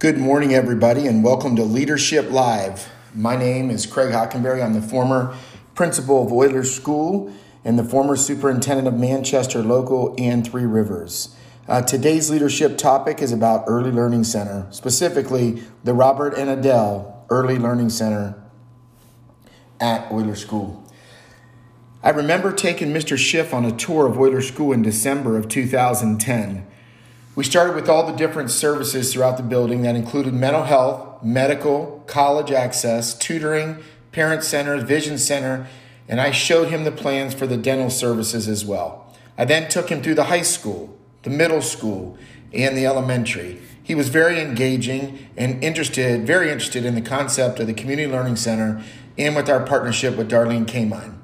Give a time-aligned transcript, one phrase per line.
[0.00, 2.88] Good morning, everybody, and welcome to Leadership Live.
[3.14, 4.64] My name is Craig Hockenberry.
[4.64, 5.36] I'm the former
[5.74, 7.30] principal of Oylers School
[7.66, 11.36] and the former superintendent of Manchester Local and Three Rivers.
[11.68, 17.58] Uh, today's leadership topic is about Early Learning Center, specifically the Robert and Adele Early
[17.58, 18.42] Learning Center
[19.80, 20.82] at Oylers School.
[22.02, 23.18] I remember taking Mr.
[23.18, 26.66] Schiff on a tour of Oylers School in December of 2010.
[27.40, 32.04] We started with all the different services throughout the building that included mental health, medical,
[32.06, 33.78] college access, tutoring,
[34.12, 35.66] parent center, vision center,
[36.06, 39.10] and I showed him the plans for the dental services as well.
[39.38, 42.18] I then took him through the high school, the middle school,
[42.52, 43.58] and the elementary.
[43.82, 48.36] He was very engaging and interested, very interested in the concept of the Community Learning
[48.36, 48.84] Center
[49.16, 51.16] and with our partnership with Darlene Kamine.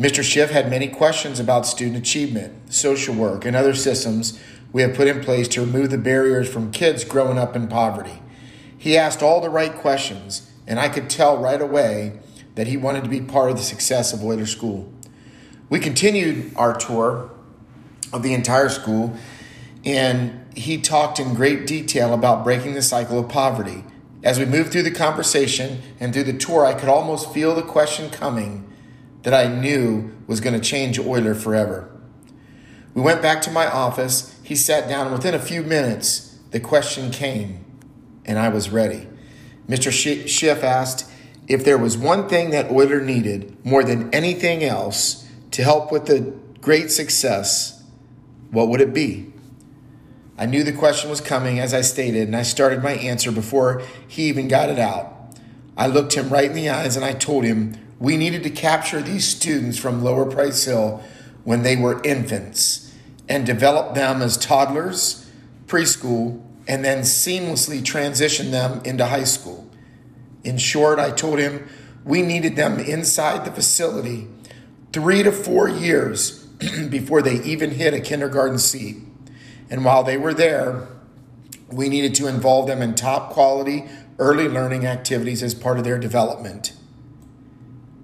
[0.00, 0.24] Mr.
[0.24, 4.40] Schiff had many questions about student achievement, social work, and other systems
[4.74, 8.20] we have put in place to remove the barriers from kids growing up in poverty.
[8.76, 12.18] He asked all the right questions, and I could tell right away
[12.56, 14.92] that he wanted to be part of the success of Oyler School.
[15.70, 17.30] We continued our tour
[18.12, 19.16] of the entire school,
[19.84, 23.84] and he talked in great detail about breaking the cycle of poverty.
[24.24, 27.62] As we moved through the conversation and through the tour, I could almost feel the
[27.62, 28.68] question coming
[29.22, 31.88] that I knew was going to change Oyler forever.
[32.92, 34.33] We went back to my office.
[34.44, 37.64] He sat down, and within a few minutes, the question came,
[38.26, 39.08] and I was ready.
[39.66, 39.90] Mr.
[39.90, 41.10] Schiff asked
[41.48, 46.04] if there was one thing that Oyler needed more than anything else to help with
[46.04, 47.82] the great success,
[48.50, 49.32] what would it be?
[50.36, 53.82] I knew the question was coming, as I stated, and I started my answer before
[54.06, 55.10] he even got it out.
[55.74, 59.00] I looked him right in the eyes and I told him we needed to capture
[59.00, 61.02] these students from Lower Price Hill
[61.44, 62.83] when they were infants
[63.28, 65.30] and develop them as toddlers,
[65.66, 69.68] preschool, and then seamlessly transition them into high school.
[70.42, 71.68] In short, I told him
[72.04, 74.28] we needed them inside the facility
[74.92, 76.44] three to four years
[76.88, 78.96] before they even hit a kindergarten seat.
[79.70, 80.86] And while they were there,
[81.72, 85.98] we needed to involve them in top quality early learning activities as part of their
[85.98, 86.72] development.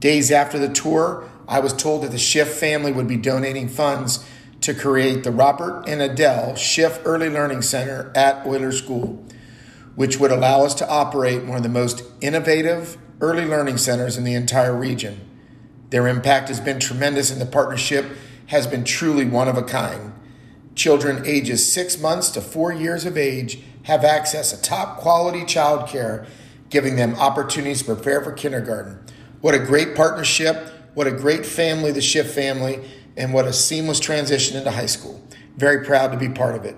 [0.00, 4.26] Days after the tour, I was told that the Schiff family would be donating funds
[4.64, 9.22] to create the Robert and Adele Schiff Early Learning Center at Oyler School,
[9.94, 14.24] which would allow us to operate one of the most innovative early learning centers in
[14.24, 15.20] the entire region.
[15.90, 18.06] Their impact has been tremendous, and the partnership
[18.46, 20.14] has been truly one of a kind.
[20.74, 26.26] Children ages six months to four years of age have access to top quality childcare,
[26.70, 28.98] giving them opportunities to prepare for kindergarten.
[29.42, 30.70] What a great partnership!
[30.94, 32.80] What a great family, the Schiff family
[33.16, 35.22] and what a seamless transition into high school.
[35.56, 36.76] Very proud to be part of it.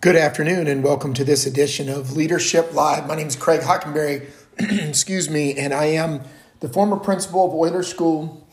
[0.00, 3.06] Good afternoon and welcome to this edition of Leadership Live.
[3.06, 6.22] My name is Craig Hockenberry, excuse me, and I am
[6.60, 8.46] the former principal of Oyler School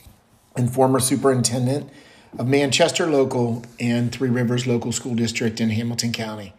[0.55, 1.89] and former superintendent
[2.37, 6.53] of Manchester Local and Three Rivers Local School District in Hamilton County.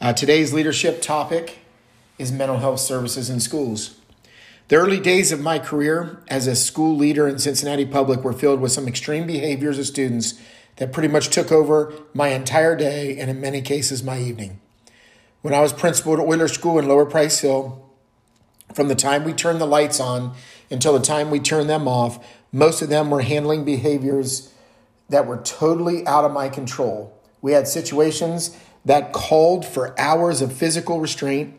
[0.00, 1.58] Uh, today's leadership topic
[2.18, 3.97] is mental health services in schools.
[4.68, 8.60] The early days of my career as a school leader in Cincinnati Public were filled
[8.60, 10.38] with some extreme behaviors of students
[10.76, 14.60] that pretty much took over my entire day and, in many cases, my evening.
[15.40, 17.82] When I was principal at Oyler School in Lower Price Hill,
[18.74, 20.34] from the time we turned the lights on
[20.70, 24.52] until the time we turned them off, most of them were handling behaviors
[25.08, 27.18] that were totally out of my control.
[27.40, 28.54] We had situations
[28.84, 31.57] that called for hours of physical restraint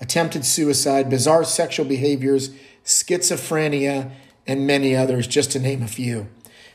[0.00, 2.50] attempted suicide, bizarre sexual behaviors,
[2.84, 4.12] schizophrenia,
[4.46, 6.28] and many others, just to name a few.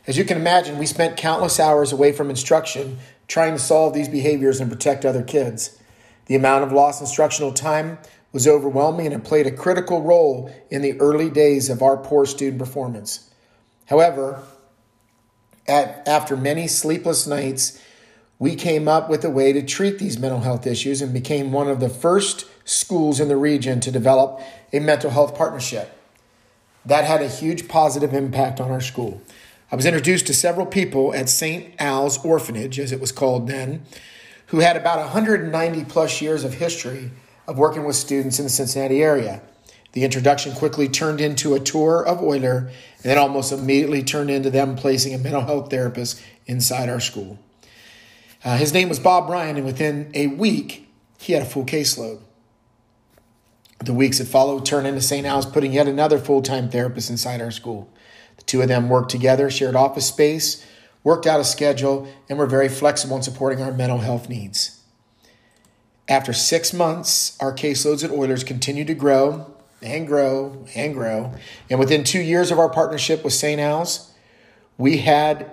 [0.06, 4.10] As you can imagine, we spent countless hours away from instruction trying to solve these
[4.10, 5.80] behaviors and protect other kids.
[6.26, 7.98] The amount of lost instructional time
[8.32, 12.26] was overwhelming and it played a critical role in the early days of our poor
[12.26, 13.30] student performance.
[13.86, 14.44] However,
[15.68, 17.82] at, after many sleepless nights,
[18.44, 21.70] we came up with a way to treat these mental health issues and became one
[21.70, 24.42] of the first schools in the region to develop
[24.74, 25.98] a mental health partnership.
[26.86, 29.22] That had a huge positive impact on our school.
[29.72, 31.74] I was introduced to several people at St.
[31.80, 33.86] Al's Orphanage, as it was called then,
[34.48, 37.12] who had about 190 plus years of history
[37.48, 39.42] of working with students in the Cincinnati area.
[39.94, 44.50] The introduction quickly turned into a tour of Oyler, and then almost immediately turned into
[44.50, 47.40] them placing a mental health therapist inside our school.
[48.44, 52.20] Uh, his name was Bob Ryan, and within a week, he had a full caseload.
[53.84, 55.26] The weeks that followed turned into St.
[55.26, 57.90] Al's putting yet another full time therapist inside our school.
[58.38, 60.66] The two of them worked together, shared office space,
[61.04, 64.82] worked out a schedule, and were very flexible in supporting our mental health needs.
[66.08, 71.34] After six months, our caseloads at Oylers continued to grow and grow and grow.
[71.70, 73.60] And within two years of our partnership with St.
[73.60, 74.12] Al's,
[74.78, 75.50] we had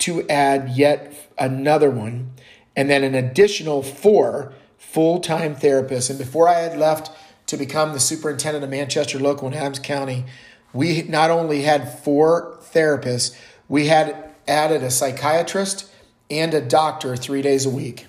[0.00, 2.32] to add yet another one
[2.76, 6.10] and then an additional four full time therapists.
[6.10, 7.10] And before I had left
[7.46, 10.24] to become the superintendent of Manchester Local in Adams County,
[10.72, 13.36] we not only had four therapists,
[13.68, 15.90] we had added a psychiatrist
[16.30, 18.06] and a doctor three days a week.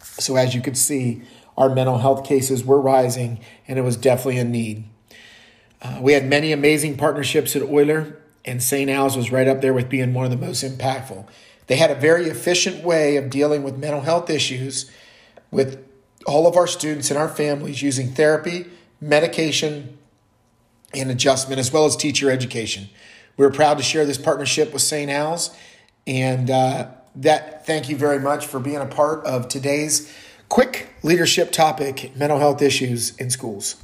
[0.00, 1.22] So, as you could see,
[1.56, 4.84] our mental health cases were rising, and it was definitely a need.
[5.82, 8.90] Uh, we had many amazing partnerships at Oyler, and St.
[8.90, 11.26] Al's was right up there with being one of the most impactful.
[11.66, 14.90] They had a very efficient way of dealing with mental health issues
[15.50, 15.82] with
[16.26, 18.66] all of our students and our families using therapy,
[19.00, 19.98] medication,
[20.92, 22.88] and adjustment, as well as teacher education.
[23.36, 25.10] We're proud to share this partnership with St.
[25.10, 25.56] Al's,
[26.06, 30.12] and uh, that thank you very much for being a part of today's
[30.48, 33.76] quick leadership topic mental health issues in schools.